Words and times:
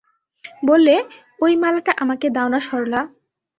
বললে, 0.65 0.95
ঐ 1.39 1.45
মালাটা 1.55 1.91
আমাকে 1.97 2.27
দাও-না 2.29 2.59
সরলা। 2.59 3.01